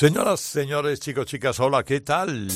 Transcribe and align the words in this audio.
Señoras, 0.00 0.40
señores, 0.40 0.98
chicos, 0.98 1.26
chicas, 1.26 1.60
hola, 1.60 1.84
¿qué 1.84 2.00
tal? 2.00 2.48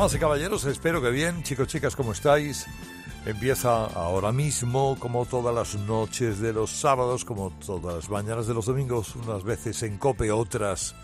Damas 0.00 0.14
y 0.14 0.18
caballeros? 0.18 0.64
Espero 0.64 1.02
que 1.02 1.10
bien. 1.10 1.42
Chicos, 1.42 1.68
chicas, 1.68 1.94
¿cómo 1.94 2.12
estáis? 2.12 2.64
Empieza 3.26 3.84
ahora 3.84 4.32
mismo, 4.32 4.96
como 4.98 5.26
todas 5.26 5.54
las 5.54 5.74
noches 5.74 6.38
de 6.38 6.54
los 6.54 6.70
sábados, 6.70 7.26
como 7.26 7.50
todas 7.50 7.96
las 7.96 8.08
mañanas 8.08 8.46
de 8.46 8.54
los 8.54 8.64
domingos, 8.64 9.14
unas 9.14 9.44
veces 9.44 9.82
en 9.82 9.98
COPE, 9.98 10.32
otras 10.32 10.94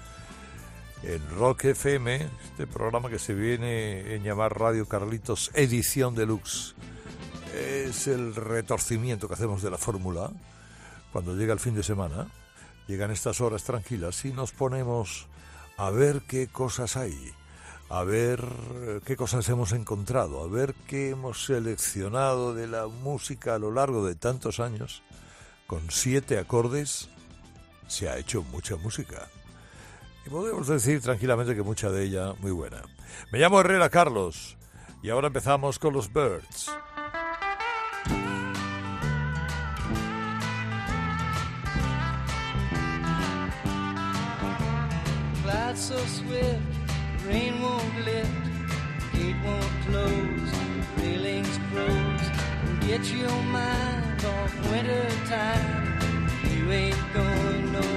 en 1.03 1.21
Rock 1.37 1.67
FM, 1.67 2.27
este 2.43 2.67
programa 2.67 3.11
que 3.11 3.19
se 3.19 3.35
viene 3.35 4.15
en 4.15 4.23
llamar 4.23 4.59
Radio 4.59 4.89
Carlitos 4.89 5.51
Edición 5.53 6.15
Deluxe. 6.15 6.75
Es 7.55 8.07
el 8.07 8.35
retorcimiento 8.35 9.29
que 9.29 9.35
hacemos 9.35 9.61
de 9.61 9.73
la 9.73 9.79
fórmula 9.79 10.31
cuando 11.13 11.37
llega 11.37 11.53
el 11.53 11.61
fin 11.61 11.75
de 11.75 11.83
semana. 11.83 12.29
Llegan 12.89 13.11
estas 13.11 13.43
horas 13.43 13.63
tranquilas 13.63 14.25
y 14.25 14.33
nos 14.33 14.53
ponemos 14.53 15.27
a 15.77 15.91
ver 15.91 16.23
qué 16.23 16.47
cosas 16.47 16.97
hay 16.97 17.36
a 17.89 18.05
ver 18.05 18.41
qué 19.05 19.17
cosas 19.17 19.49
hemos 19.49 19.73
encontrado, 19.73 20.43
a 20.43 20.49
ver 20.49 20.75
qué 20.87 21.11
hemos 21.11 21.45
seleccionado 21.45 22.55
de 22.55 22.67
la 22.67 22.89
música 22.89 23.55
a 23.55 23.59
lo 23.59 23.71
largo 23.71 24.07
de 24.07 24.15
tantos 24.15 24.61
años. 24.61 25.03
Con 25.67 25.91
siete 25.91 26.39
acordes 26.39 27.09
se 27.87 28.09
ha 28.09 28.19
hecho 28.19 28.43
mucha 28.43 28.77
música. 28.77 29.29
Y 30.25 30.31
podemos 30.31 30.67
decir 30.67 31.01
tranquilamente 31.01 31.55
que 31.55 31.63
mucha 31.63 31.91
de 31.91 32.05
ella 32.05 32.35
muy 32.41 32.51
buena. 32.51 32.83
Me 33.31 33.39
llamo 33.39 33.61
Herrera 33.61 33.89
Carlos 33.89 34.57
y 35.03 35.11
ahora 35.11 35.29
empezamos 35.29 35.79
con 35.79 35.95
los 35.95 36.13
Birds. 36.13 36.71
Rain 47.29 47.61
won't 47.61 48.05
lift, 48.05 48.31
gate 49.13 49.37
won't 49.45 49.73
close, 49.87 50.51
railings 50.99 51.59
froze. 51.71 52.27
Get 52.87 53.05
your 53.13 53.43
mind 53.43 54.25
off 54.25 54.71
winter 54.71 55.09
time, 55.27 55.99
you 56.55 56.71
ain't 56.73 57.13
going 57.13 57.73
nowhere. 57.73 57.96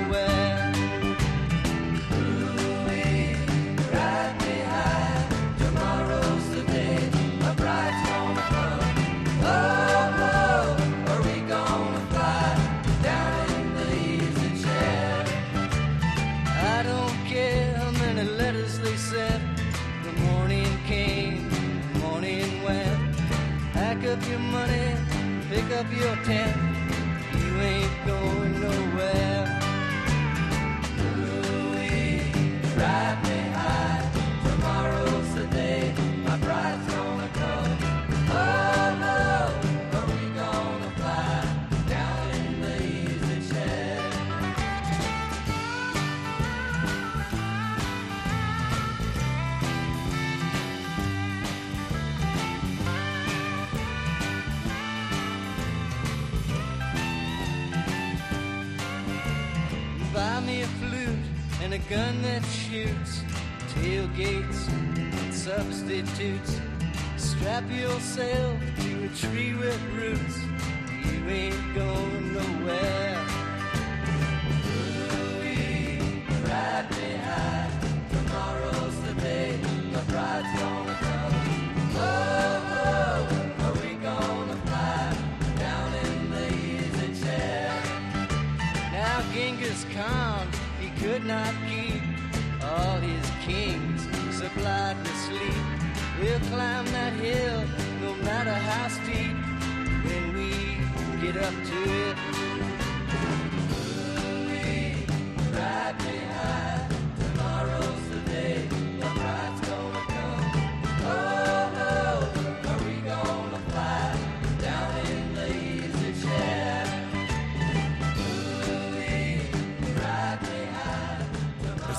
of 25.79 25.93
your 25.93 26.15
tent. 26.25 26.68
Strap 67.17 67.63
yourself 67.71 68.59
to 68.81 69.05
a 69.05 69.09
tree 69.09 69.48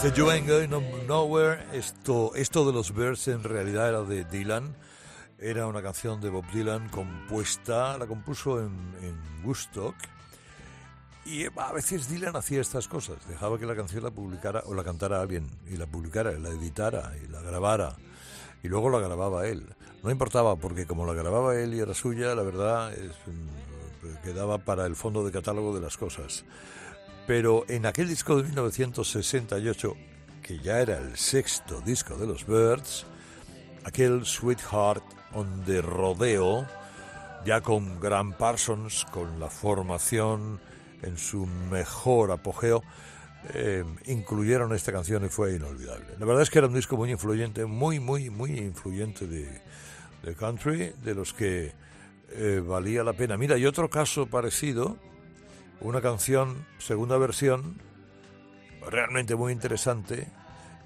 Este 0.03 0.19
You 0.19 0.31
Ain't 0.31 0.49
Going 0.49 0.71
No- 0.71 0.83
Nowhere, 1.07 1.63
esto, 1.73 2.33
esto 2.35 2.65
de 2.65 2.73
los 2.73 2.95
Birds 2.95 3.29
en 3.29 3.43
realidad 3.43 3.89
era 3.89 4.03
de 4.03 4.25
Dylan. 4.25 4.75
Era 5.39 5.67
una 5.67 5.83
canción 5.83 6.21
de 6.21 6.31
Bob 6.31 6.45
Dylan 6.53 6.89
compuesta, 6.89 7.99
la 7.99 8.07
compuso 8.07 8.61
en, 8.61 8.73
en 9.03 9.45
Woodstock. 9.45 9.95
Y 11.27 11.45
a 11.45 11.73
veces 11.73 12.09
Dylan 12.09 12.35
hacía 12.35 12.61
estas 12.63 12.89
cosas, 12.89 13.19
dejaba 13.29 13.59
que 13.59 13.67
la 13.67 13.77
canción 13.77 14.03
la 14.03 14.11
publicara 14.11 14.63
o 14.67 14.75
la 14.75 14.83
cantara 14.85 15.21
alguien, 15.21 15.47
y 15.67 15.77
la 15.77 15.87
publicara, 15.87 16.33
y 16.33 16.41
la 16.41 16.49
editara, 16.49 17.13
y 17.23 17.29
la 17.29 17.43
grabara, 17.43 17.95
y 18.63 18.69
luego 18.69 18.89
la 18.89 19.01
grababa 19.01 19.47
él. 19.47 19.67
No 20.03 20.11
importaba, 20.11 20.57
porque 20.57 20.87
como 20.87 21.05
la 21.07 21.13
grababa 21.13 21.55
él 21.57 21.75
y 21.75 21.81
era 21.81 21.93
suya, 21.95 22.35
la 22.35 22.43
verdad 22.43 22.91
mm, 23.27 24.25
quedaba 24.25 24.59
para 24.59 24.87
el 24.87 24.97
fondo 24.97 25.25
de 25.25 25.31
catálogo 25.31 25.75
de 25.75 25.83
las 25.83 25.99
cosas. 25.99 26.45
Pero 27.27 27.65
en 27.69 27.87
aquel 27.87 28.09
disco 28.09 28.37
de 28.37 28.45
1968, 28.45 29.97
que 30.43 30.59
ya 30.59 30.81
era 30.81 30.99
el 30.99 31.17
sexto 31.17 31.81
disco 31.81 32.17
de 32.17 32.27
los 32.27 32.47
Birds, 32.47 33.07
aquel 33.85 34.25
Sweetheart 34.25 35.05
on 35.33 35.65
Rodeo, 35.83 36.67
ya 37.45 37.61
con 37.61 38.01
Graham 38.01 38.33
Parsons, 38.33 39.07
con 39.11 39.39
la 39.39 39.49
formación 39.49 40.61
en 41.03 41.17
su 41.17 41.47
mejor 41.47 42.31
apogeo, 42.33 42.83
eh, 43.55 43.85
incluyeron 44.07 44.75
esta 44.75 44.93
canción 44.93 45.25
y 45.25 45.29
fue 45.29 45.55
inolvidable. 45.55 46.07
La 46.19 46.27
verdad 46.27 46.43
es 46.43 46.51
que 46.51 46.59
era 46.59 46.69
un 46.69 46.75
disco 46.75 46.97
muy 46.97 47.11
influyente, 47.11 47.65
muy, 47.65 47.99
muy, 47.99 48.29
muy 48.29 48.59
influyente 48.59 49.27
de, 49.27 49.63
de 50.23 50.35
country, 50.35 50.93
de 51.03 51.15
los 51.15 51.33
que 51.33 51.73
eh, 52.33 52.63
valía 52.65 53.03
la 53.03 53.15
pena. 53.15 53.37
Mira, 53.37 53.57
y 53.57 53.65
otro 53.65 53.89
caso 53.89 54.27
parecido, 54.27 54.99
una 55.81 56.01
canción, 56.01 56.67
segunda 56.79 57.17
versión, 57.19 57.77
realmente 58.91 59.37
muy 59.37 59.53
interesante, 59.53 60.29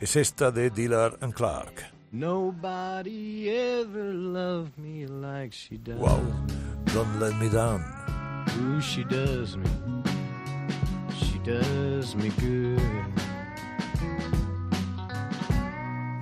es 0.00 0.16
esta 0.16 0.50
de 0.50 0.70
Dillard 0.70 1.22
and 1.22 1.34
Clark. 1.34 1.94
Nobody 2.12 3.48
ever 3.50 4.14
loved 4.14 4.78
me 4.78 5.06
like 5.06 5.52
she 5.52 5.78
does. 5.78 5.98
Wow, 5.98 6.20
Don't 6.92 7.18
Let 7.18 7.34
Me 7.40 7.48
Down. 7.48 7.82
Ooh, 8.60 8.80
she 8.80 9.02
does 9.04 9.56
me. 9.56 9.66
She 11.18 11.38
does 11.40 12.14
me 12.14 12.30
good. 12.38 12.80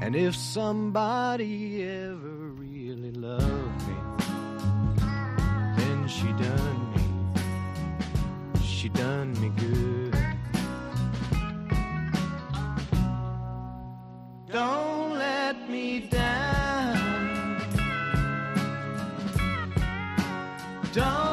And 0.00 0.16
if 0.16 0.34
somebody 0.34 1.84
ever 1.84 2.54
really 2.56 3.12
loved 3.12 3.86
me, 3.86 3.94
then 5.76 6.08
she 6.08 6.26
done 6.32 6.80
me, 6.80 6.81
she 8.82 8.88
done 8.88 9.32
me 9.40 9.48
good. 9.50 10.12
Don't 14.50 15.12
let 15.16 15.70
me 15.70 16.00
down. 16.10 17.60
Don't 20.92 21.31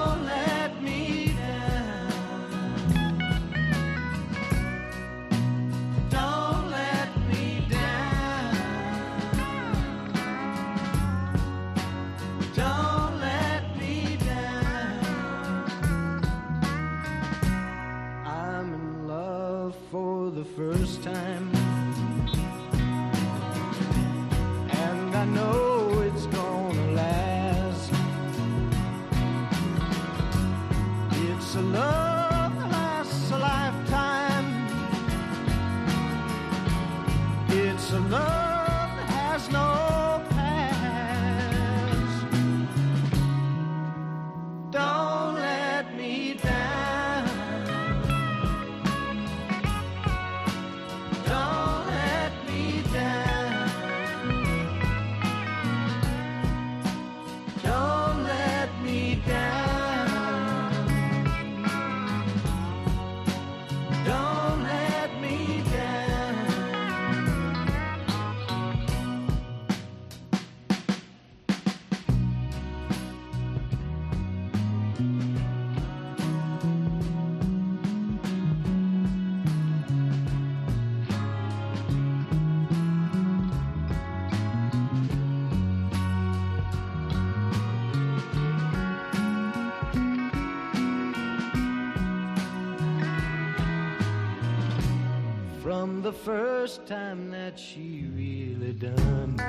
the 96.10 96.16
first 96.16 96.88
time 96.88 97.30
that 97.30 97.60
she 97.60 98.08
really 98.16 98.74
done 98.74 99.36
me, 99.36 99.44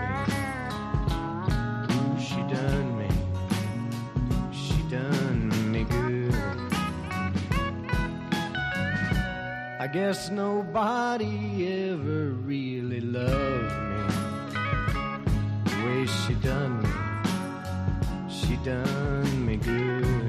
Ooh, 1.94 2.20
she 2.20 2.40
done 2.54 2.98
me, 2.98 3.08
she 4.52 4.82
done 4.90 5.72
me 5.72 5.84
good. 5.84 6.34
I 9.80 9.88
guess 9.90 10.28
nobody 10.28 11.88
ever 11.88 12.32
really 12.44 13.00
loved 13.00 13.76
me 13.90 14.04
the 15.64 15.76
way 15.86 16.06
she 16.06 16.34
done 16.34 16.82
me, 16.82 16.90
she 18.28 18.56
done 18.56 19.46
me 19.46 19.56
good. 19.56 20.19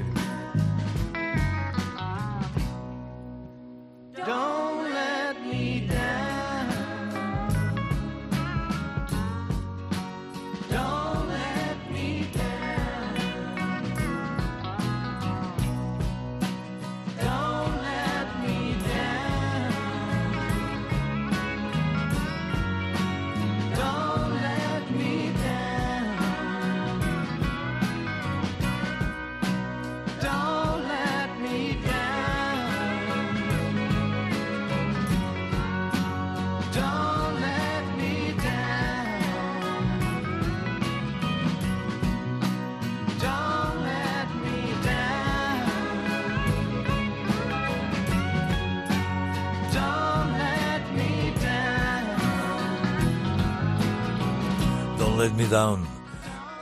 Down. 55.50 55.86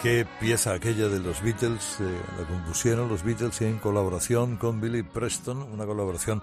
Qué 0.02 0.26
pieza 0.40 0.72
aquella 0.72 1.08
de 1.08 1.18
los 1.20 1.42
Beatles, 1.42 1.96
eh, 2.00 2.20
la 2.38 2.46
compusieron 2.46 3.08
los 3.08 3.22
Beatles 3.22 3.60
en 3.60 3.78
colaboración 3.78 4.56
con 4.56 4.80
Billy 4.80 5.02
Preston, 5.02 5.62
una 5.62 5.84
colaboración 5.86 6.42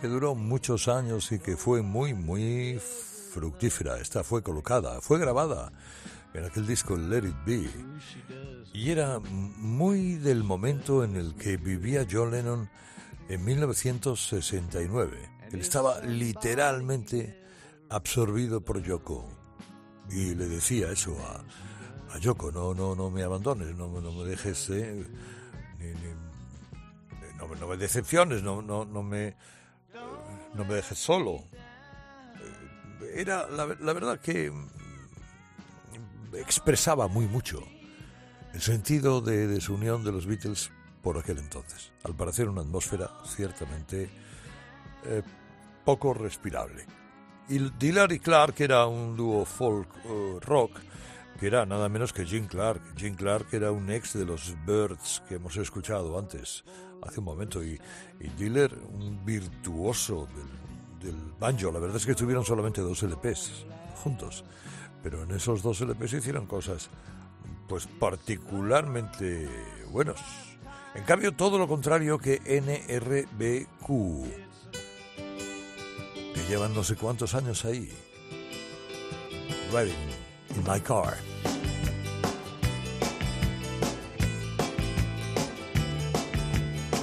que 0.00 0.08
duró 0.08 0.34
muchos 0.34 0.88
años 0.88 1.30
y 1.32 1.38
que 1.38 1.56
fue 1.56 1.82
muy, 1.82 2.14
muy 2.14 2.80
fructífera. 3.32 3.98
Esta 3.98 4.24
fue 4.24 4.42
colocada, 4.42 5.00
fue 5.00 5.18
grabada 5.18 5.72
en 6.32 6.44
aquel 6.44 6.66
disco 6.66 6.96
Let 6.96 7.26
It 7.26 7.44
Be. 7.44 7.70
Y 8.72 8.90
era 8.90 9.20
muy 9.20 10.14
del 10.14 10.42
momento 10.44 11.04
en 11.04 11.16
el 11.16 11.34
que 11.34 11.56
vivía 11.56 12.06
John 12.10 12.30
Lennon 12.30 12.70
en 13.28 13.44
1969. 13.44 15.30
Él 15.52 15.60
estaba 15.60 16.00
literalmente 16.00 17.42
absorbido 17.90 18.60
por 18.60 18.82
Yoko. 18.82 19.28
Y 20.10 20.34
le 20.34 20.48
decía 20.48 20.90
eso 20.90 21.16
a, 21.20 21.44
Yoko, 22.18 22.50
no, 22.52 22.74
no, 22.74 22.94
no 22.94 23.10
me 23.10 23.22
abandones, 23.22 23.74
no, 23.76 23.88
no 24.00 24.12
me 24.12 24.24
dejes, 24.24 24.70
eh, 24.70 25.04
no, 27.58 27.66
me- 27.68 27.76
decepciones, 27.76 28.42
no, 28.42 28.62
no, 28.62 28.84
no 28.84 29.02
me, 29.02 29.34
no 30.54 30.64
me 30.64 30.74
dejes 30.74 30.98
solo. 30.98 31.44
Eh, 33.00 33.14
Era 33.16 33.48
la, 33.48 33.64
ver- 33.66 33.80
la 33.80 33.92
verdad 33.92 34.20
que 34.20 34.50
mm, 34.50 34.68
expresaba 36.36 37.08
muy 37.08 37.26
mucho 37.26 37.62
el 38.52 38.60
sentido 38.60 39.20
de 39.20 39.46
desunión 39.46 40.04
de 40.04 40.12
los 40.12 40.26
Beatles 40.26 40.70
por 41.02 41.18
aquel 41.18 41.38
entonces. 41.38 41.92
Al 42.04 42.14
parecer 42.14 42.48
una 42.48 42.60
atmósfera 42.62 43.10
ciertamente 43.26 44.08
eh, 45.04 45.22
poco 45.84 46.14
respirable. 46.14 46.86
Y 47.48 47.58
Dillard 47.78 48.12
y 48.12 48.20
Clark 48.20 48.54
era 48.60 48.86
un 48.86 49.16
dúo 49.16 49.44
folk 49.44 49.88
rock 50.40 50.70
que 51.38 51.46
era 51.46 51.66
nada 51.66 51.88
menos 51.88 52.12
que 52.12 52.24
Jim 52.24 52.46
Clark. 52.46 52.80
Jim 52.96 53.14
Clark 53.14 53.48
era 53.52 53.72
un 53.72 53.90
ex 53.90 54.14
de 54.14 54.24
los 54.24 54.54
Birds 54.66 55.22
que 55.28 55.36
hemos 55.36 55.56
escuchado 55.56 56.18
antes, 56.18 56.64
hace 57.02 57.20
un 57.20 57.26
momento, 57.26 57.62
y, 57.62 57.80
y 58.20 58.28
Dillard 58.28 58.76
un 58.92 59.24
virtuoso 59.24 60.28
del, 61.00 61.12
del 61.12 61.32
banjo. 61.38 61.70
La 61.72 61.78
verdad 61.78 61.96
es 61.96 62.06
que 62.06 62.14
tuvieron 62.14 62.44
solamente 62.44 62.80
dos 62.80 63.02
LPs 63.02 63.66
juntos, 64.02 64.44
pero 65.02 65.22
en 65.22 65.30
esos 65.32 65.62
dos 65.62 65.80
LPs 65.80 66.14
hicieron 66.14 66.46
cosas 66.46 66.90
pues 67.68 67.86
particularmente 67.86 69.48
buenos. 69.90 70.20
En 70.94 71.02
cambio, 71.04 71.32
todo 71.32 71.58
lo 71.58 71.66
contrario 71.66 72.18
que 72.18 72.40
NRBQ, 72.44 73.88
que 76.34 76.48
llevan 76.48 76.74
no 76.74 76.84
sé 76.84 76.94
cuántos 76.94 77.34
años 77.34 77.64
ahí. 77.64 77.90
Riding 79.72 80.23
in 80.56 80.64
my 80.64 80.78
car. 80.78 81.16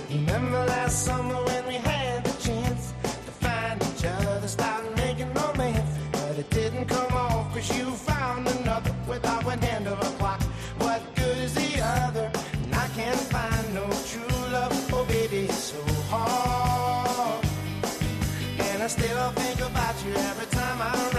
Remember 0.10 0.66
last 0.66 1.06
summer 1.06 1.36
when 1.46 1.68
we 1.68 1.76
had 1.76 2.24
the 2.24 2.44
chance 2.44 2.94
to 3.02 3.32
find 3.44 3.82
each 3.82 4.06
other, 4.06 4.48
start 4.48 4.84
making 4.98 5.34
romance, 5.34 5.98
but 6.12 6.38
it 6.38 6.50
didn't 6.50 6.86
come 6.86 7.14
off 7.14 7.54
cause 7.54 7.78
you 7.78 7.92
found 7.92 8.48
another 8.48 8.94
without 9.08 9.44
one 9.46 9.60
hand 9.60 9.88
of 9.88 10.00
a 10.00 10.18
clock. 10.18 10.42
What 10.80 11.02
good 11.16 11.38
is 11.38 11.54
the 11.54 11.82
other? 11.82 12.32
And 12.64 12.76
I 12.76 12.88
can't 12.90 13.20
find 13.36 13.74
no 13.74 13.86
true 14.12 14.38
love. 14.52 14.74
Oh, 14.94 15.06
baby, 15.06 15.46
it's 15.46 15.74
so 15.74 15.82
hard. 16.10 17.46
And 18.60 18.84
I 18.84 18.88
still 18.88 19.30
think 19.32 19.60
about 19.62 19.96
you 20.06 20.14
every 20.14 20.48
time 20.48 20.82
I. 20.82 21.11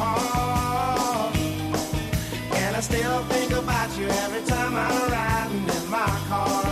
And 0.00 0.06
I 2.76 2.80
still 2.80 3.20
think 3.24 3.52
about 3.52 3.98
you 3.98 4.06
every 4.06 4.42
time 4.42 4.76
I'm 4.76 5.10
riding 5.10 5.68
in 5.68 5.90
my 5.90 6.06
car. 6.28 6.67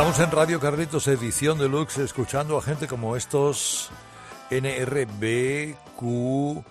Estamos 0.00 0.18
en 0.20 0.30
Radio 0.30 0.58
Carlitos, 0.58 1.08
edición 1.08 1.58
deluxe, 1.58 1.98
escuchando 1.98 2.56
a 2.56 2.62
gente 2.62 2.88
como 2.88 3.16
estos 3.16 3.90
NRB, 4.48 5.76
Q, 5.94 6.64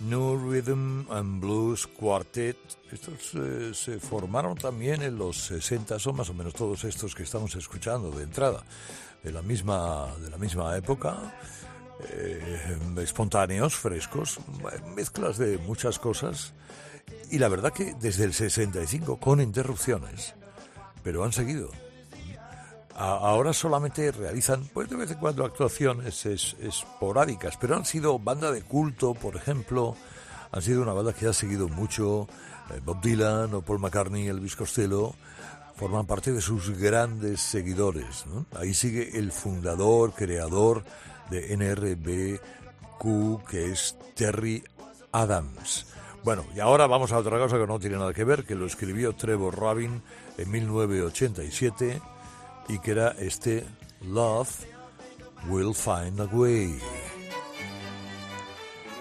New 0.00 0.52
Rhythm 0.52 1.10
and 1.10 1.40
Blues 1.40 1.86
Quartet. 1.86 2.58
Estos 2.92 3.32
eh, 3.36 3.70
se 3.72 3.98
formaron 3.98 4.54
también 4.54 5.00
en 5.00 5.16
los 5.16 5.46
60, 5.46 5.98
son 5.98 6.16
más 6.16 6.28
o 6.28 6.34
menos 6.34 6.52
todos 6.52 6.84
estos 6.84 7.14
que 7.14 7.22
estamos 7.22 7.54
escuchando 7.54 8.10
de 8.10 8.24
entrada, 8.24 8.62
de 9.22 9.32
la 9.32 9.40
misma, 9.40 10.08
de 10.20 10.28
la 10.28 10.36
misma 10.36 10.76
época. 10.76 11.34
eh, 12.10 12.76
espontáneos, 12.98 13.74
frescos, 13.74 14.40
mezclas 14.94 15.38
de 15.38 15.56
muchas 15.56 15.98
cosas. 15.98 16.52
Y 17.30 17.38
la 17.38 17.48
verdad 17.48 17.72
que 17.72 17.94
desde 17.94 18.24
el 18.24 18.34
65, 18.34 19.18
con 19.18 19.40
interrupciones, 19.40 20.34
pero 21.02 21.24
han 21.24 21.32
seguido. 21.32 21.70
Ahora 22.96 23.52
solamente 23.52 24.12
realizan, 24.12 24.68
pues 24.72 24.88
de 24.88 24.94
vez 24.96 25.10
en 25.10 25.18
cuando, 25.18 25.44
actuaciones 25.44 26.24
es- 26.26 26.54
esporádicas, 26.60 27.56
pero 27.56 27.74
han 27.74 27.84
sido 27.84 28.18
banda 28.20 28.52
de 28.52 28.62
culto, 28.62 29.14
por 29.14 29.34
ejemplo, 29.34 29.96
han 30.52 30.62
sido 30.62 30.80
una 30.82 30.92
banda 30.92 31.12
que 31.12 31.26
ha 31.26 31.32
seguido 31.32 31.68
mucho 31.68 32.28
eh, 32.70 32.80
Bob 32.84 33.00
Dylan 33.02 33.52
o 33.52 33.62
Paul 33.62 33.80
McCartney, 33.80 34.28
Elvis 34.28 34.54
Costello, 34.54 35.12
forman 35.76 36.06
parte 36.06 36.32
de 36.32 36.40
sus 36.40 36.70
grandes 36.78 37.40
seguidores. 37.40 38.24
Ahí 38.56 38.72
sigue 38.74 39.18
el 39.18 39.32
fundador, 39.32 40.12
creador 40.12 40.84
de 41.30 41.52
NRBQ, 41.56 43.44
que 43.50 43.72
es 43.72 43.96
Terry 44.14 44.62
Adams. 45.10 45.86
Bueno, 46.22 46.44
y 46.54 46.60
ahora 46.60 46.86
vamos 46.86 47.10
a 47.12 47.18
otra 47.18 47.38
cosa 47.38 47.58
que 47.58 47.66
no 47.66 47.78
tiene 47.80 47.96
nada 47.96 48.14
que 48.14 48.22
ver, 48.24 48.44
que 48.44 48.54
lo 48.54 48.66
escribió 48.66 49.14
Trevor 49.14 49.58
Rabin 49.60 50.00
en 50.38 50.50
1987 50.50 52.00
y 52.68 52.78
que 52.78 52.90
era 52.92 53.10
este 53.18 53.64
Love 54.02 54.50
Will 55.48 55.74
Find 55.74 56.20
a 56.20 56.24
Way. 56.24 56.78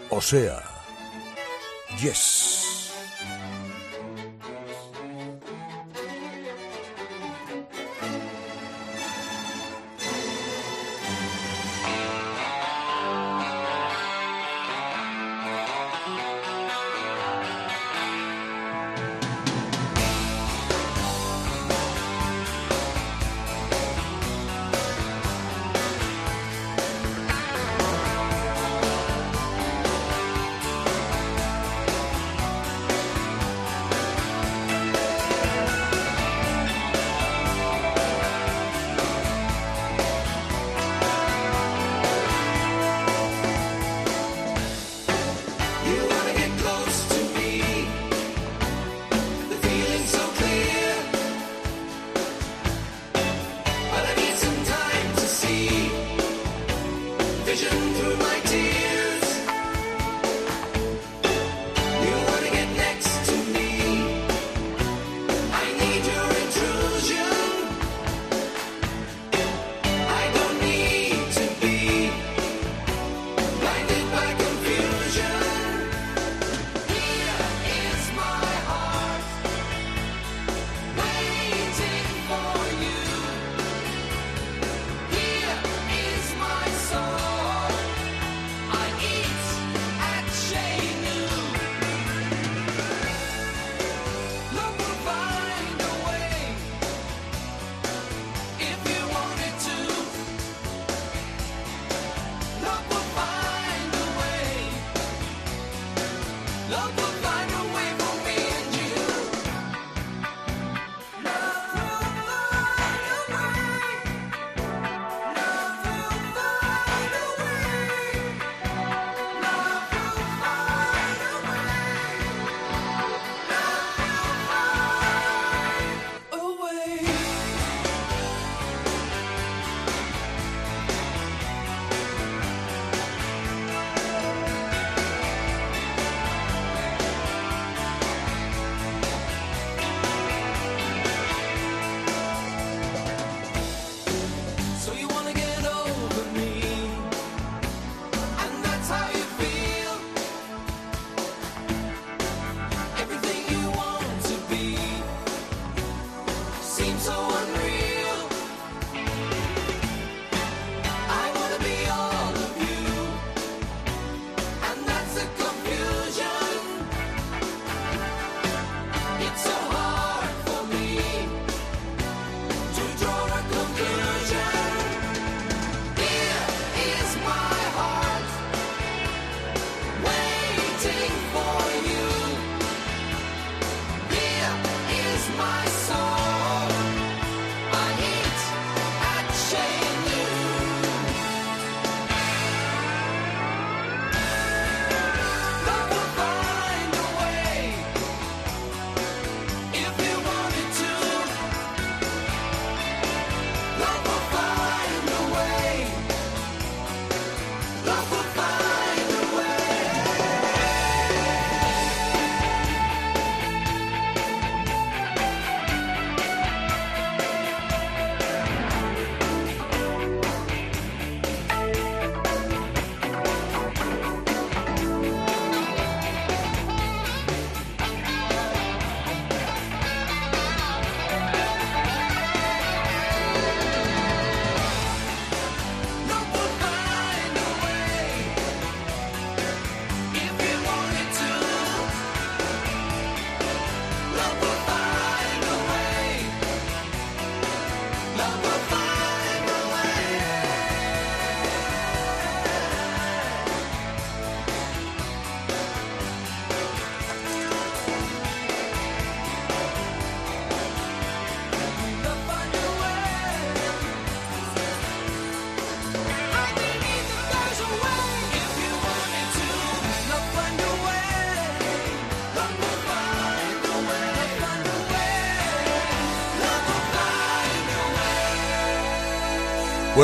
O 0.09 0.21
sea, 0.21 0.73
Yes. 2.01 2.82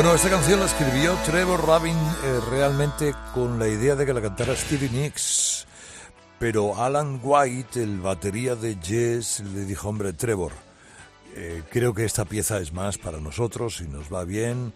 Bueno, 0.00 0.14
esta 0.14 0.30
canción 0.30 0.60
la 0.60 0.64
escribió 0.64 1.14
Trevor 1.26 1.66
Rabin 1.66 1.94
eh, 1.94 2.40
realmente 2.48 3.14
con 3.34 3.58
la 3.58 3.68
idea 3.68 3.94
de 3.94 4.06
que 4.06 4.14
la 4.14 4.22
cantara 4.22 4.56
Stevie 4.56 4.88
Nicks. 4.88 5.66
Pero 6.38 6.82
Alan 6.82 7.20
White, 7.22 7.82
el 7.82 8.00
batería 8.00 8.56
de 8.56 8.78
Jazz, 8.80 9.40
le 9.40 9.66
dijo, 9.66 9.90
hombre, 9.90 10.14
Trevor, 10.14 10.52
eh, 11.36 11.64
creo 11.70 11.92
que 11.92 12.06
esta 12.06 12.24
pieza 12.24 12.58
es 12.60 12.72
más 12.72 12.96
para 12.96 13.20
nosotros 13.20 13.82
y 13.82 13.88
nos 13.88 14.10
va 14.10 14.24
bien. 14.24 14.72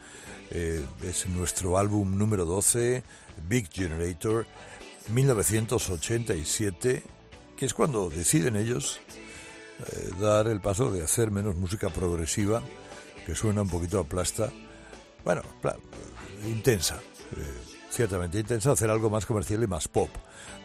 Eh, 0.50 0.84
es 1.02 1.26
nuestro 1.26 1.78
álbum 1.78 2.18
número 2.18 2.44
12, 2.44 3.02
Big 3.48 3.70
Generator, 3.72 4.44
1987, 5.08 7.02
que 7.56 7.64
es 7.64 7.72
cuando 7.72 8.10
deciden 8.10 8.56
ellos 8.56 9.00
dar 10.20 10.48
el 10.48 10.60
paso 10.60 10.92
de 10.92 11.02
hacer 11.02 11.30
menos 11.30 11.56
música 11.56 11.88
progresiva, 11.88 12.62
que 13.24 13.34
suena 13.34 13.62
un 13.62 13.70
poquito 13.70 13.98
a 13.98 14.04
plasta. 14.04 14.50
Bueno, 15.24 15.42
intensa, 16.46 16.96
eh, 17.36 17.54
ciertamente 17.90 18.38
intensa, 18.38 18.72
hacer 18.72 18.90
algo 18.90 19.08
más 19.08 19.24
comercial 19.24 19.62
y 19.62 19.66
más 19.66 19.88
pop. 19.88 20.10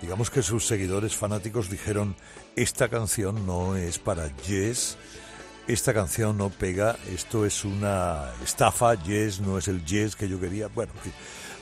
Digamos 0.02 0.30
que 0.30 0.44
sus 0.44 0.66
seguidores 0.68 1.16
fanáticos 1.16 1.70
dijeron, 1.70 2.16
esta 2.56 2.90
canción 2.90 3.46
no 3.46 3.76
es 3.76 4.00
para 4.00 4.36
Yes, 4.44 4.98
esta 5.68 5.94
canción 5.94 6.38
no 6.38 6.50
pega, 6.50 6.98
esto 7.10 7.46
es 7.46 7.64
una 7.64 8.32
estafa, 8.44 8.96
Yes 8.96 9.40
no 9.40 9.58
es 9.58 9.68
el 9.68 9.86
Yes 9.86 10.16
que 10.16 10.28
yo 10.28 10.40
quería, 10.40 10.68
bueno, 10.68 10.92
en 10.96 11.02
fin. 11.02 11.14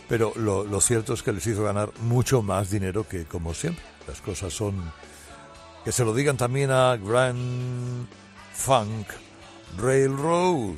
Pero 0.07 0.31
lo, 0.35 0.81
cierto 0.81 1.13
es 1.13 1.21
que 1.21 1.33
les 1.33 1.45
hizo 1.45 1.63
ganar 1.63 1.91
mucho 2.01 2.41
más 2.41 2.69
dinero 2.69 3.07
que 3.07 3.25
como 3.25 3.53
siempre. 3.53 3.83
Las 4.07 4.21
cosas 4.21 4.53
son... 4.53 4.91
Que 5.83 5.91
se 5.91 6.05
lo 6.05 6.13
digan 6.13 6.37
también 6.37 6.71
a 6.71 6.95
Grand 6.95 8.07
Funk 8.53 9.07
Railroad. 9.77 10.75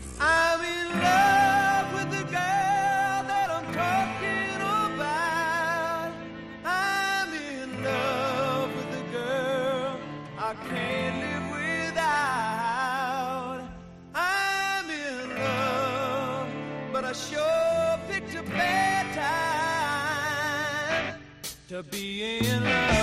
Sure 17.27 17.99
picked 18.08 18.36
a 18.36 18.43
bad 18.43 19.13
time 19.13 21.15
to 21.67 21.84
be 21.84 22.39
in 22.39 22.63
love. 22.63 22.98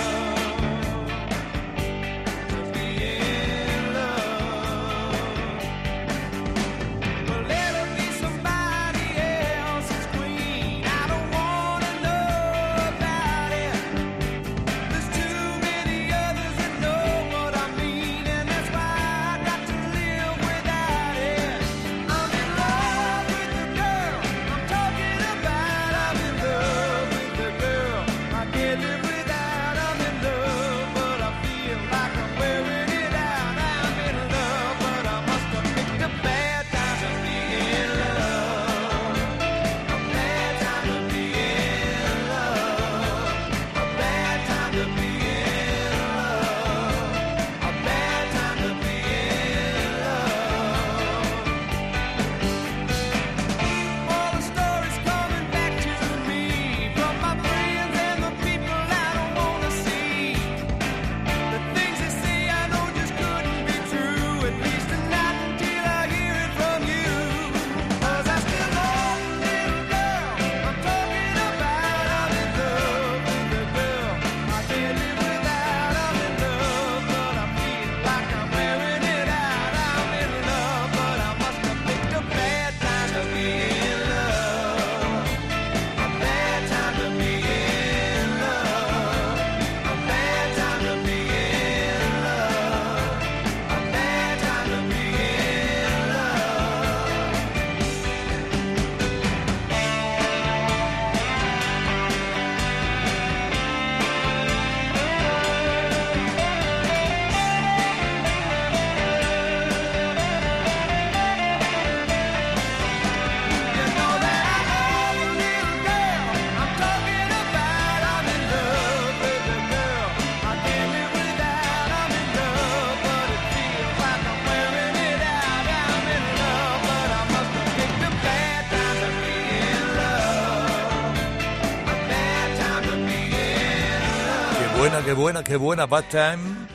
Qué 135.07 135.13
buena, 135.13 135.41
qué 135.41 135.55
buena, 135.55 135.85
Bad 135.85 136.09
Time. 136.09 136.67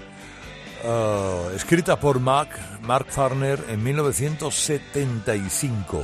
Ah, 0.86 1.50
escrita 1.54 2.00
por 2.00 2.18
Mark, 2.18 2.48
Mark 2.80 3.08
Farner 3.10 3.62
en 3.68 3.84
1975, 3.84 6.02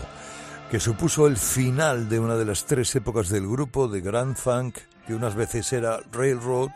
que 0.71 0.79
supuso 0.79 1.27
el 1.27 1.39
final 1.39 2.11
de 2.11 2.21
una 2.21 2.37
de 2.37 2.45
las 2.45 2.67
tres 2.67 2.95
épocas 2.97 3.31
del 3.31 3.49
grupo 3.49 3.89
de 3.89 4.03
Grand 4.03 4.37
Funk, 4.37 4.77
que 5.07 5.15
unas 5.15 5.37
veces 5.37 5.73
era 5.73 6.01
Railroad 6.13 6.69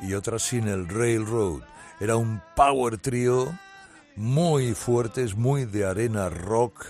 y 0.00 0.14
otras 0.14 0.40
sin 0.40 0.68
el 0.68 0.88
Railroad. 0.88 1.60
Era 2.00 2.16
un 2.16 2.40
power 2.56 2.96
trio 2.96 3.58
muy 4.16 4.72
fuertes, 4.72 5.36
muy 5.36 5.66
de 5.66 5.84
arena 5.84 6.30
rock, 6.30 6.86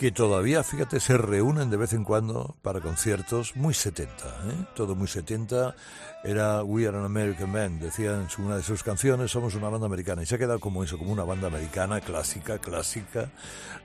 que 0.00 0.10
todavía, 0.10 0.64
fíjate, 0.64 0.98
se 0.98 1.18
reúnen 1.18 1.68
de 1.68 1.76
vez 1.76 1.92
en 1.92 2.04
cuando 2.04 2.56
para 2.62 2.80
conciertos 2.80 3.54
muy 3.54 3.74
70, 3.74 4.12
¿eh? 4.24 4.66
todo 4.74 4.94
muy 4.94 5.06
70. 5.06 5.76
Era 6.24 6.64
We 6.64 6.88
Are 6.88 6.96
an 6.96 7.04
American 7.04 7.52
Band, 7.52 7.82
decía 7.82 8.14
en 8.14 8.42
una 8.42 8.56
de 8.56 8.62
sus 8.62 8.82
canciones, 8.82 9.30
somos 9.30 9.56
una 9.56 9.68
banda 9.68 9.84
americana, 9.84 10.22
y 10.22 10.26
se 10.26 10.36
ha 10.36 10.38
quedado 10.38 10.58
como 10.58 10.82
eso, 10.82 10.96
como 10.96 11.12
una 11.12 11.24
banda 11.24 11.48
americana, 11.48 12.00
clásica, 12.00 12.56
clásica, 12.56 13.30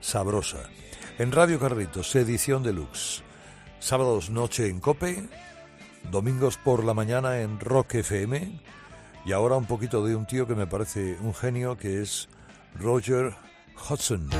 sabrosa. 0.00 0.70
En 1.18 1.32
Radio 1.32 1.60
Carritos, 1.60 2.16
edición 2.16 2.62
deluxe. 2.62 3.22
Sábados 3.78 4.30
noche 4.30 4.68
en 4.70 4.80
Cope, 4.80 5.28
domingos 6.10 6.56
por 6.56 6.82
la 6.82 6.94
mañana 6.94 7.42
en 7.42 7.60
Rock 7.60 7.96
FM, 7.96 8.58
y 9.26 9.32
ahora 9.32 9.56
un 9.56 9.66
poquito 9.66 10.02
de 10.02 10.16
un 10.16 10.26
tío 10.26 10.46
que 10.46 10.54
me 10.54 10.66
parece 10.66 11.18
un 11.20 11.34
genio, 11.34 11.76
que 11.76 12.00
es 12.00 12.30
Roger 12.74 13.34
Hudson. 13.90 14.30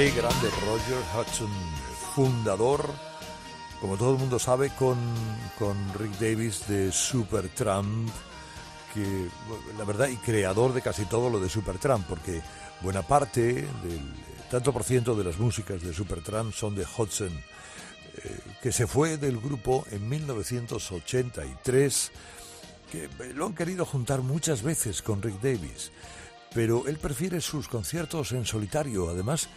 Qué 0.00 0.12
grande 0.12 0.48
Roger 0.64 0.96
Hudson, 1.14 1.50
fundador, 2.14 2.86
como 3.82 3.98
todo 3.98 4.14
el 4.14 4.18
mundo 4.18 4.38
sabe, 4.38 4.70
con, 4.70 4.96
con 5.58 5.76
Rick 5.92 6.12
Davis 6.12 6.66
de 6.68 6.90
Supertramp, 6.90 8.08
que 8.94 9.28
la 9.76 9.84
verdad, 9.84 10.08
y 10.08 10.16
creador 10.16 10.72
de 10.72 10.80
casi 10.80 11.04
todo 11.04 11.28
lo 11.28 11.38
de 11.38 11.50
Supertramp, 11.50 12.06
porque 12.06 12.40
buena 12.80 13.02
parte 13.02 13.42
del 13.42 14.14
tanto 14.50 14.72
por 14.72 14.84
ciento 14.84 15.14
de 15.14 15.24
las 15.24 15.38
músicas 15.38 15.82
de 15.82 15.92
Supertramp 15.92 16.54
son 16.54 16.74
de 16.74 16.86
Hudson, 16.96 17.28
eh, 17.28 18.38
que 18.62 18.72
se 18.72 18.86
fue 18.86 19.18
del 19.18 19.38
grupo 19.38 19.84
en 19.90 20.08
1983, 20.08 22.12
que 22.90 23.10
lo 23.34 23.44
han 23.44 23.54
querido 23.54 23.84
juntar 23.84 24.22
muchas 24.22 24.62
veces 24.62 25.02
con 25.02 25.20
Rick 25.20 25.42
Davis 25.42 25.92
pero 26.54 26.86
él 26.86 26.98
prefiere 26.98 27.40
sus 27.40 27.68
conciertos 27.68 28.32
en 28.32 28.44
solitario. 28.44 29.08
Además, 29.08 29.44
eh, 29.44 29.48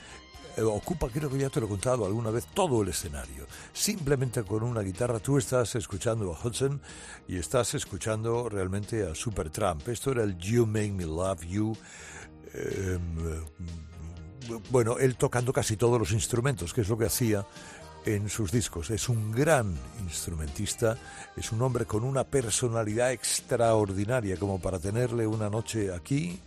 ocupa, 0.61 1.09
creo 1.09 1.29
que 1.29 1.37
ya 1.37 1.49
te 1.49 1.59
lo 1.59 1.65
he 1.65 1.69
contado 1.69 2.05
alguna 2.05 2.29
vez, 2.29 2.45
todo 2.53 2.81
el 2.81 2.89
escenario. 2.89 3.47
Simplemente 3.73 4.43
con 4.43 4.63
una 4.63 4.81
guitarra 4.81 5.19
tú 5.19 5.37
estás 5.37 5.75
escuchando 5.75 6.33
a 6.33 6.39
Hudson 6.47 6.81
y 7.27 7.37
estás 7.37 7.73
escuchando 7.73 8.49
realmente 8.49 9.07
a 9.09 9.15
Supertramp. 9.15 9.87
Esto 9.89 10.11
era 10.11 10.23
el 10.23 10.37
You 10.37 10.65
Make 10.65 10.91
Me 10.91 11.05
Love 11.05 11.43
You. 11.45 11.75
Eh, 12.53 12.99
bueno, 14.69 14.97
él 14.99 15.15
tocando 15.15 15.53
casi 15.53 15.77
todos 15.77 15.99
los 15.99 16.11
instrumentos, 16.11 16.73
que 16.73 16.81
es 16.81 16.89
lo 16.89 16.97
que 16.97 17.05
hacía 17.05 17.45
en 18.05 18.29
sus 18.29 18.51
discos. 18.51 18.89
Es 18.89 19.09
un 19.09 19.31
gran 19.31 19.73
instrumentista, 20.03 20.97
es 21.35 21.51
un 21.51 21.61
hombre 21.61 21.85
con 21.85 22.03
una 22.03 22.23
personalidad 22.23 23.11
extraordinaria 23.11 24.37
como 24.37 24.59
para 24.59 24.79
tenerle 24.79 25.25
una 25.25 25.49
noche 25.49 25.93
aquí 25.93 26.39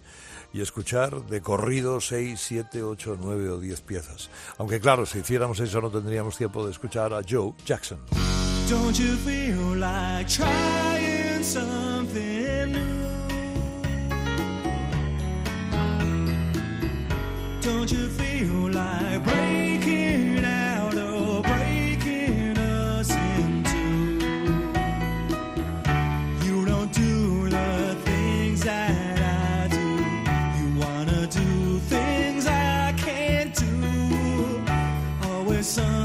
y 0.56 0.62
escuchar 0.62 1.26
de 1.26 1.42
corrido 1.42 2.00
6, 2.00 2.40
7, 2.40 2.82
8, 2.82 3.18
9 3.20 3.50
o 3.50 3.60
10 3.60 3.80
piezas. 3.82 4.30
Aunque 4.56 4.80
claro, 4.80 5.04
si 5.04 5.18
hiciéramos 5.18 5.60
eso 5.60 5.82
no 5.82 5.90
tendríamos 5.90 6.38
tiempo 6.38 6.64
de 6.64 6.72
escuchar 6.72 7.12
a 7.12 7.20
Joe 7.28 7.52
Jackson. 7.66 7.98
Don't 8.68 8.98
you 8.98 9.16
feel 9.16 9.78
like 9.78 10.26
trying 10.28 11.44
something 11.44 12.72
new? 12.72 13.06
Don't 17.60 17.92
you 17.92 18.08
feel 18.08 18.70
like 18.72 19.22
breaking 19.24 20.05
sun. 35.66 35.95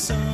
So. 0.00 0.29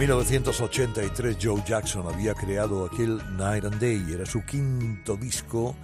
1983 0.00 1.36
Joe 1.38 1.62
Jackson 1.66 2.06
había 2.06 2.32
creado 2.32 2.86
aquel 2.86 3.18
Night 3.36 3.64
and 3.64 3.78
Day, 3.78 4.02
era 4.10 4.24
su 4.24 4.42
quinto 4.44 5.14
disco 5.14 5.76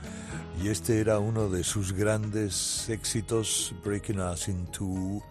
y 0.62 0.68
este 0.68 1.00
era 1.00 1.18
uno 1.18 1.48
de 1.48 1.62
sus 1.64 1.92
grandes 1.92 2.88
éxitos, 2.88 3.74
Breaking 3.84 4.20
Us 4.20 4.48
Into, 4.48 5.22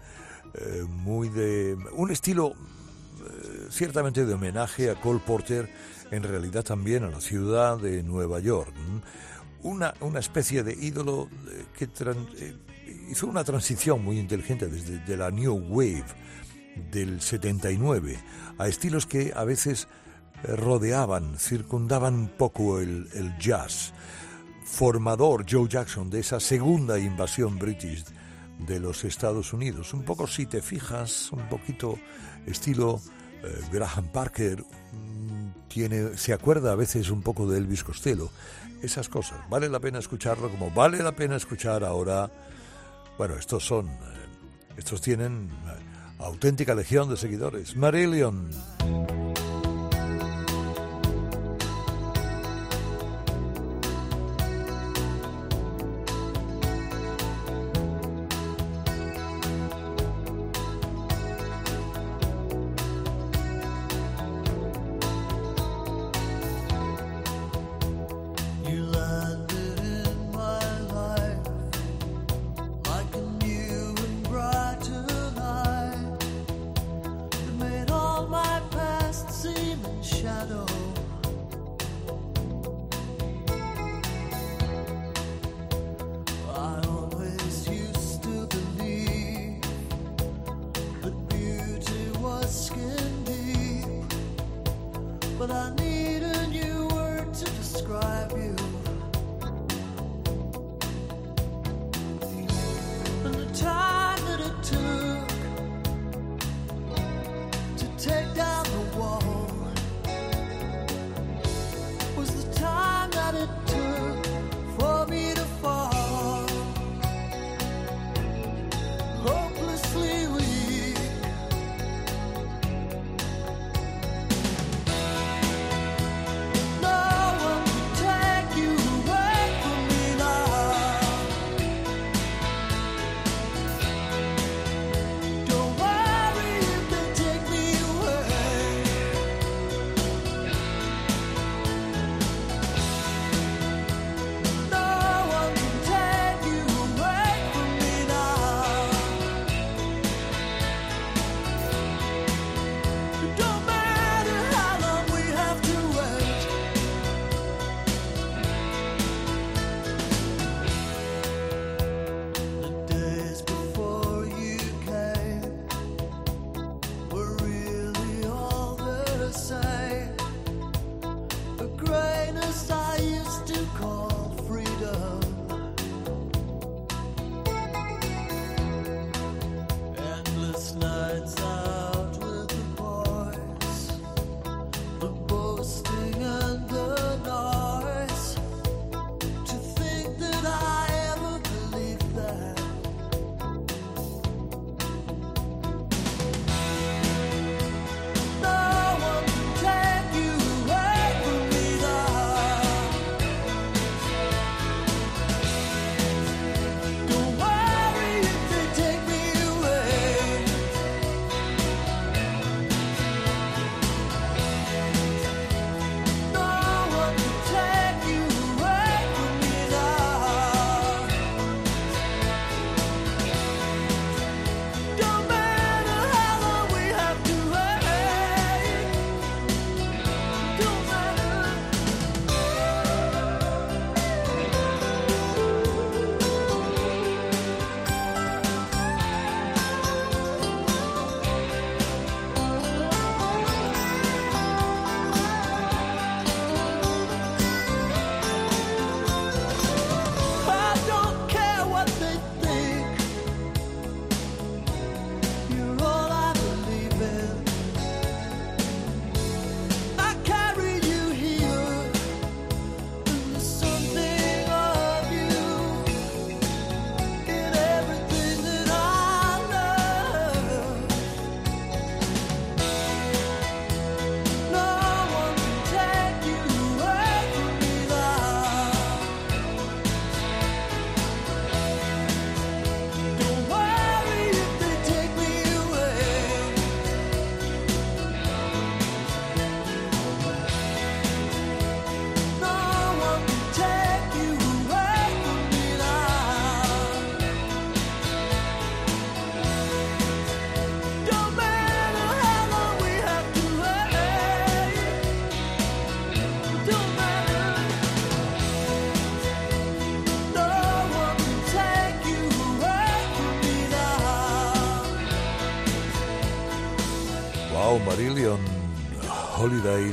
eh, 0.53 0.83
muy 0.87 1.29
de 1.29 1.75
un 1.93 2.11
estilo 2.11 2.53
eh, 2.53 3.67
ciertamente 3.71 4.25
de 4.25 4.33
homenaje 4.33 4.89
a 4.91 4.95
Cole 5.01 5.21
Porter, 5.25 5.69
en 6.11 6.23
realidad 6.23 6.63
también 6.63 7.03
a 7.03 7.09
la 7.09 7.19
ciudad 7.21 7.77
de 7.79 8.03
Nueva 8.03 8.39
York. 8.39 8.73
Una, 9.63 9.93
una 10.01 10.19
especie 10.19 10.61
de 10.63 10.73
ídolo 10.73 11.27
eh, 11.49 11.65
que 11.77 11.89
tran- 11.89 12.29
eh, 12.37 12.55
hizo 13.09 13.25
una 13.27 13.43
transición 13.43 14.03
muy 14.03 14.19
inteligente 14.19 14.67
desde 14.67 14.99
de 14.99 15.17
la 15.17 15.31
New 15.31 15.55
Wave 15.69 16.05
del 16.91 17.19
79 17.19 18.19
a 18.59 18.67
estilos 18.67 19.07
que 19.07 19.33
a 19.35 19.43
veces 19.43 19.87
rodeaban, 20.43 21.39
circundaban 21.39 22.13
un 22.13 22.27
poco 22.27 22.79
el 22.79 23.07
jazz. 23.39 23.93
Formador 24.75 25.45
Joe 25.49 25.69
Jackson 25.69 26.09
de 26.09 26.19
esa 26.19 26.41
segunda 26.41 26.99
invasión 26.99 27.57
british 27.57 28.03
de 28.59 28.81
los 28.81 29.05
Estados 29.05 29.53
Unidos. 29.53 29.93
Un 29.93 30.03
poco, 30.03 30.27
si 30.27 30.47
te 30.47 30.61
fijas, 30.61 31.31
un 31.31 31.47
poquito 31.47 31.97
estilo 32.45 32.99
eh, 33.41 33.61
Graham 33.71 34.09
Parker, 34.11 34.61
mm, 34.61 35.69
tiene, 35.69 36.17
se 36.17 36.33
acuerda 36.33 36.73
a 36.73 36.75
veces 36.75 37.09
un 37.09 37.21
poco 37.21 37.47
de 37.47 37.57
Elvis 37.57 37.85
Costello. 37.85 38.29
Esas 38.81 39.07
cosas. 39.07 39.39
Vale 39.49 39.69
la 39.69 39.79
pena 39.79 39.99
escucharlo 39.99 40.49
como 40.49 40.69
vale 40.71 41.01
la 41.01 41.13
pena 41.13 41.37
escuchar 41.37 41.85
ahora. 41.85 42.29
Bueno, 43.17 43.35
estos 43.35 43.65
son, 43.65 43.87
eh, 43.87 43.91
estos 44.75 44.99
tienen 44.99 45.51
eh, 45.67 46.19
auténtica 46.19 46.75
legión 46.75 47.09
de 47.09 47.15
seguidores. 47.15 47.77
Marillion. 47.77 48.49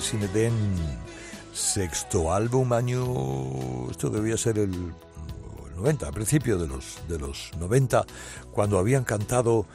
Holidays 0.03 0.15
in 0.15 0.23
Eden, 0.23 0.99
sexto 1.53 2.33
álbum 2.33 2.73
año, 2.73 3.91
esto 3.91 4.11
debía 4.11 4.37
ser 4.37 4.59
el, 4.59 4.73
el 4.73 5.77
90, 5.77 6.09
a 6.09 6.13
principio 6.13 6.59
de 6.59 6.67
los, 6.67 6.99
de 7.09 7.19
los 7.19 7.51
90, 7.59 8.05
cuando 8.51 8.79
habían 8.79 9.05
cantado, 9.05 9.67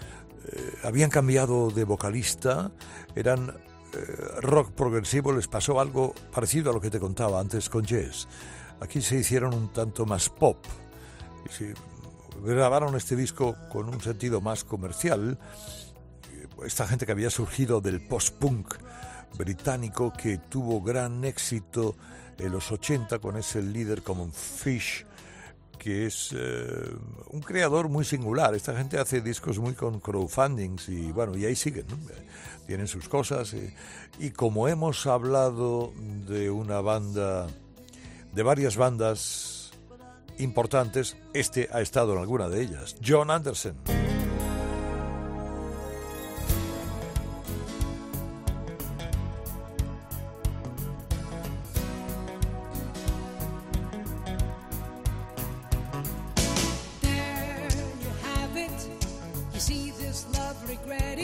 eh, 0.52 0.74
habían 0.84 1.10
cambiado 1.10 1.70
de 1.70 1.86
vocalista, 1.86 2.72
eran 3.16 3.56
eh, 3.94 3.98
rock 4.42 4.72
progresivo, 4.72 5.32
les 5.32 5.48
pasó 5.48 5.80
algo 5.80 6.14
parecido 6.34 6.72
a 6.72 6.74
lo 6.74 6.82
que 6.82 6.90
te 6.90 7.00
contaba 7.00 7.40
antes 7.40 7.70
con 7.70 7.86
Jess. 7.86 8.28
Aquí 8.82 9.02
se 9.02 9.18
hicieron 9.18 9.54
un 9.54 9.72
tanto 9.72 10.06
más 10.06 10.30
pop. 10.30 10.58
Y 11.60 12.46
grabaron 12.46 12.96
este 12.96 13.16
disco 13.16 13.56
con 13.72 13.88
un 13.88 14.02
sentido 14.02 14.42
más 14.42 14.64
comercial. 14.64 15.40
Esta 16.66 16.88
gente 16.88 17.06
que 17.06 17.12
había 17.14 17.30
surgido 17.30 17.82
del 17.82 18.02
post-punk 18.06 18.76
británico 19.36 20.14
que 20.14 20.38
tuvo 20.38 20.82
gran 20.82 21.24
éxito 21.26 21.96
en 22.38 22.52
los 22.52 22.72
80 22.72 23.20
con 23.20 23.38
ese 23.38 23.62
líder 23.62 24.04
como 24.04 24.30
Fish, 24.32 25.06
que 25.78 26.06
es 26.08 26.34
eh, 26.36 26.96
un 27.30 27.42
creador 27.42 27.90
muy 27.90 28.06
singular. 28.06 28.54
Esta 28.56 28.76
gente 28.76 29.00
hace 29.00 29.22
discos 29.22 29.60
muy 29.60 29.74
con 29.74 30.00
crowdfundings 30.00 30.90
y 30.90 31.12
bueno, 31.12 31.38
y 31.38 31.46
ahí 31.46 31.56
siguen, 31.56 31.86
¿no? 31.88 31.98
tienen 32.66 32.88
sus 32.88 33.08
cosas. 33.08 33.54
eh, 33.54 33.74
y 34.20 34.32
como 34.32 34.68
hemos 34.68 35.08
hablado 35.08 35.94
de 36.28 36.52
una 36.52 36.82
banda, 36.82 37.48
de 38.34 38.44
varias 38.44 38.76
bandas 38.76 39.72
importantes, 40.38 41.18
este 41.34 41.70
ha 41.72 41.82
estado 41.82 42.14
en 42.14 42.20
alguna 42.20 42.50
de 42.50 42.62
ellas. 42.62 42.96
John 43.04 43.32
Anderson. 43.32 44.17
Love 60.86 61.17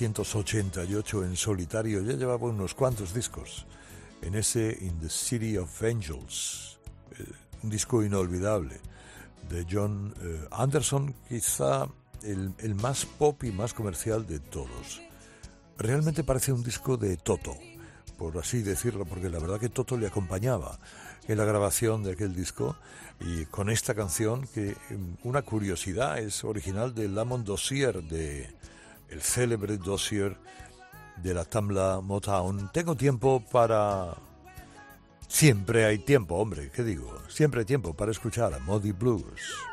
1988 0.00 1.24
en 1.24 1.36
solitario 1.36 2.02
ya 2.02 2.12
llevaba 2.12 2.46
unos 2.46 2.74
cuantos 2.74 3.12
discos. 3.12 3.66
En 4.22 4.36
ese 4.36 4.78
In 4.80 5.00
the 5.00 5.08
City 5.08 5.56
of 5.56 5.82
Angels, 5.82 6.78
eh, 7.18 7.24
un 7.64 7.70
disco 7.70 8.04
inolvidable 8.04 8.80
de 9.48 9.66
John 9.68 10.14
eh, 10.20 10.46
Anderson, 10.52 11.14
quizá 11.28 11.88
el, 12.22 12.54
el 12.58 12.74
más 12.76 13.06
pop 13.06 13.42
y 13.42 13.50
más 13.50 13.74
comercial 13.74 14.24
de 14.24 14.38
todos. 14.38 15.02
Realmente 15.78 16.22
parece 16.22 16.52
un 16.52 16.62
disco 16.62 16.96
de 16.96 17.16
Toto, 17.16 17.56
por 18.16 18.38
así 18.38 18.62
decirlo, 18.62 19.04
porque 19.04 19.28
la 19.28 19.40
verdad 19.40 19.58
que 19.58 19.68
Toto 19.68 19.96
le 19.96 20.06
acompañaba 20.06 20.78
en 21.26 21.38
la 21.38 21.44
grabación 21.44 22.04
de 22.04 22.12
aquel 22.12 22.34
disco 22.34 22.76
y 23.20 23.46
con 23.46 23.68
esta 23.68 23.94
canción 23.94 24.46
que 24.54 24.76
em, 24.90 25.16
una 25.24 25.42
curiosidad 25.42 26.18
es 26.18 26.44
original 26.44 26.94
de 26.94 27.08
Lamont 27.08 27.44
Dossier 27.44 28.02
de 28.02 28.48
el 29.10 29.22
célebre 29.22 29.78
dossier 29.78 30.36
de 31.16 31.34
la 31.34 31.44
Tamla 31.44 32.00
Motown. 32.02 32.70
Tengo 32.72 32.94
tiempo 32.94 33.42
para 33.50 34.14
siempre 35.26 35.84
hay 35.84 35.98
tiempo, 35.98 36.36
hombre, 36.36 36.70
¿qué 36.70 36.82
digo? 36.82 37.18
Siempre 37.28 37.60
hay 37.60 37.66
tiempo 37.66 37.94
para 37.94 38.10
escuchar 38.10 38.54
a 38.54 38.58
Muddy 38.58 38.92
Blues. 38.92 39.67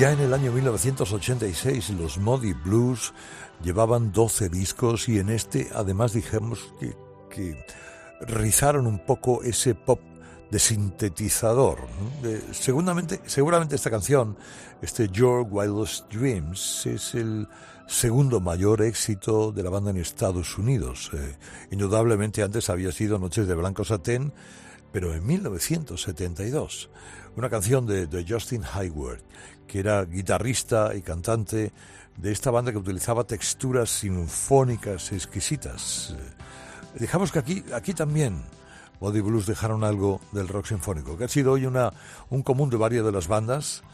Ya 0.00 0.12
en 0.12 0.20
el 0.20 0.32
año 0.32 0.50
1986 0.50 1.90
los 1.90 2.16
Muddy 2.16 2.54
Blues 2.54 3.12
llevaban 3.62 4.12
12 4.12 4.48
discos 4.48 5.10
y 5.10 5.18
en 5.18 5.28
este 5.28 5.68
además 5.74 6.14
dijimos 6.14 6.72
que, 6.80 6.96
que 7.28 7.62
rizaron 8.22 8.86
un 8.86 9.04
poco 9.04 9.42
ese 9.42 9.74
pop 9.74 10.00
de 10.50 10.58
sintetizador. 10.58 11.80
Eh, 12.24 12.40
seguramente, 12.52 13.20
seguramente 13.26 13.76
esta 13.76 13.90
canción, 13.90 14.38
este 14.80 15.06
Your 15.10 15.46
Wildest 15.46 16.10
Dreams, 16.10 16.86
es 16.86 17.14
el 17.14 17.46
segundo 17.86 18.40
mayor 18.40 18.80
éxito 18.80 19.52
de 19.52 19.62
la 19.62 19.68
banda 19.68 19.90
en 19.90 19.98
Estados 19.98 20.56
Unidos. 20.56 21.10
Eh, 21.12 21.36
indudablemente 21.72 22.42
antes 22.42 22.70
había 22.70 22.90
sido 22.90 23.18
Noches 23.18 23.46
de 23.46 23.54
Blanco 23.54 23.84
Satén, 23.84 24.32
pero 24.92 25.14
en 25.14 25.26
1972. 25.26 26.88
Una 27.36 27.48
canción 27.48 27.86
de, 27.86 28.06
de 28.06 28.26
Justin 28.28 28.62
Hayward, 28.74 29.20
que 29.70 29.78
era 29.78 30.04
guitarrista 30.04 30.96
y 30.96 31.00
cantante 31.00 31.72
de 32.16 32.32
esta 32.32 32.50
banda 32.50 32.72
que 32.72 32.78
utilizaba 32.78 33.22
texturas 33.22 33.88
sinfónicas 33.90 35.12
exquisitas. 35.12 36.16
Dejamos 36.98 37.30
que 37.30 37.38
aquí, 37.38 37.64
aquí 37.72 37.94
también 37.94 38.42
Body 38.98 39.20
Blues 39.20 39.46
dejaron 39.46 39.84
algo 39.84 40.20
del 40.32 40.48
rock 40.48 40.66
sinfónico, 40.66 41.16
que 41.16 41.24
ha 41.24 41.28
sido 41.28 41.52
hoy 41.52 41.66
una, 41.66 41.92
un 42.30 42.42
común 42.42 42.68
de 42.68 42.78
varias 42.78 43.04
de 43.04 43.12
las 43.12 43.28
bandas 43.28 43.84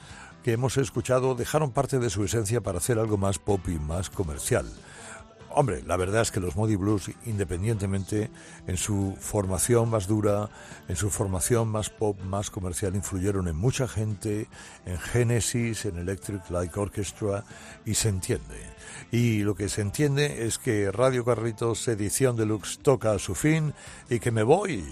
que 0.42 0.52
hemos 0.52 0.78
escuchado, 0.78 1.34
dejaron 1.34 1.72
parte 1.72 1.98
de 1.98 2.08
su 2.08 2.24
esencia 2.24 2.62
para 2.62 2.78
hacer 2.78 2.98
algo 2.98 3.18
más 3.18 3.38
pop 3.38 3.60
y 3.68 3.78
más 3.78 4.08
comercial. 4.08 4.66
Hombre, 5.58 5.82
la 5.86 5.96
verdad 5.96 6.20
es 6.20 6.30
que 6.30 6.38
los 6.38 6.54
Muddy 6.54 6.76
Blues, 6.76 7.10
independientemente 7.24 8.28
en 8.66 8.76
su 8.76 9.16
formación 9.18 9.88
más 9.88 10.06
dura, 10.06 10.50
en 10.86 10.96
su 10.96 11.08
formación 11.08 11.68
más 11.68 11.88
pop, 11.88 12.20
más 12.20 12.50
comercial, 12.50 12.94
influyeron 12.94 13.48
en 13.48 13.56
mucha 13.56 13.88
gente, 13.88 14.48
en 14.84 14.98
Genesis, 14.98 15.86
en 15.86 15.96
Electric 15.96 16.50
Light 16.50 16.76
Orchestra, 16.76 17.42
y 17.86 17.94
se 17.94 18.10
entiende. 18.10 18.60
Y 19.10 19.44
lo 19.44 19.54
que 19.54 19.70
se 19.70 19.80
entiende 19.80 20.46
es 20.46 20.58
que 20.58 20.92
Radio 20.92 21.24
Carritos 21.24 21.88
edición 21.88 22.36
deluxe 22.36 22.78
toca 22.80 23.12
a 23.12 23.18
su 23.18 23.34
fin 23.34 23.72
y 24.10 24.20
que 24.20 24.32
me 24.32 24.42
voy. 24.42 24.84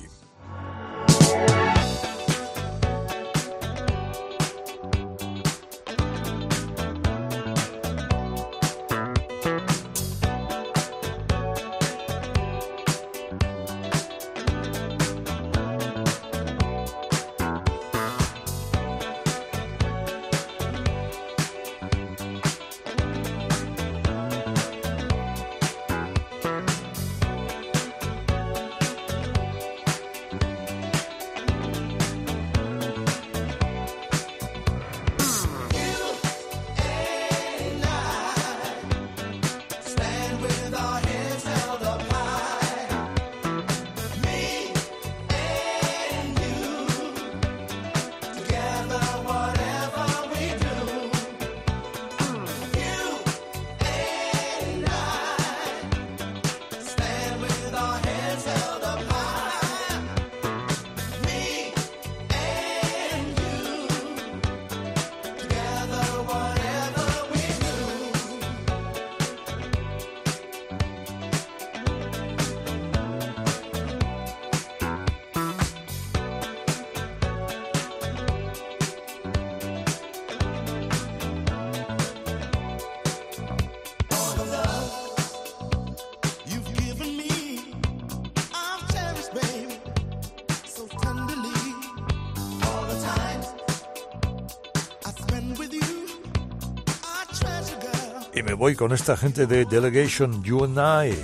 Me 98.44 98.54
voy 98.54 98.74
con 98.74 98.92
esta 98.92 99.16
gente 99.16 99.46
de 99.46 99.64
Delegation 99.64 100.42
You 100.42 100.64
and 100.64 100.78
I. 100.78 101.18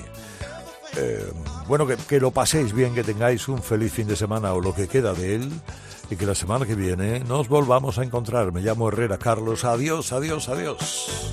Eh, 0.97 1.33
bueno, 1.69 1.87
que, 1.87 1.97
que 1.97 2.19
lo 2.19 2.31
paséis 2.31 2.73
bien, 2.73 2.95
que 2.95 3.05
tengáis 3.05 3.47
un 3.49 3.63
feliz 3.63 3.93
fin 3.93 4.09
de 4.09 4.17
semana 4.17 4.53
o 4.55 4.61
lo 4.61 4.75
que 4.75 4.89
queda 4.89 5.13
de 5.13 5.37
él. 5.37 5.53
Y 6.11 6.17
que 6.17 6.27
la 6.27 6.35
semana 6.35 6.67
que 6.67 6.75
viene 6.75 7.21
nos 7.21 7.49
volvamos 7.49 7.99
a 7.99 8.03
encontrar. 8.03 8.51
Me 8.51 8.63
llamo 8.63 8.89
Herrera 8.89 9.17
Carlos. 9.17 9.65
Adiós, 9.65 10.13
adiós, 10.13 10.49
adiós. 10.49 11.31